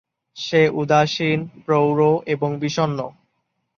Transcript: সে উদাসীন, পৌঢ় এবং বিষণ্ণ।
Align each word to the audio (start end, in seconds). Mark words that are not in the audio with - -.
সে 0.37 0.61
উদাসীন, 0.73 1.39
পৌঢ় 1.65 2.09
এবং 2.25 2.49
বিষণ্ণ। 2.59 2.99